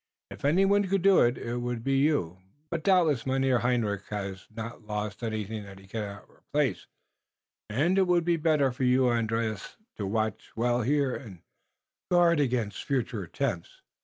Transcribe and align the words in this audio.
"If 0.31 0.43
anyone 0.45 0.87
could 0.87 1.03
do 1.03 1.21
it, 1.21 1.37
it 1.37 1.57
would 1.57 1.83
be 1.83 1.97
you, 1.99 2.39
but 2.71 2.83
doubtless 2.83 3.27
Mynheer 3.27 3.59
Hendrik 3.59 4.07
hass 4.09 4.47
not 4.49 4.81
lost 4.81 5.21
anything 5.21 5.61
that 5.65 5.77
he 5.77 5.85
cannot 5.85 6.27
replace, 6.27 6.87
und 7.69 7.99
it 7.99 8.07
would 8.07 8.25
be 8.25 8.35
better 8.37 8.71
for 8.71 8.83
you, 8.83 9.11
Andrius, 9.11 9.75
to 9.97 10.07
watch 10.07 10.53
well 10.55 10.81
here 10.81 11.15
und 11.15 11.43
guard 12.09 12.39
against 12.39 12.83
future 12.83 13.21
attempts." 13.21 13.83